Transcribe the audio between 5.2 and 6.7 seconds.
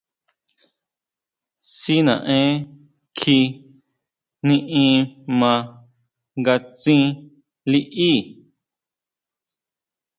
ma nga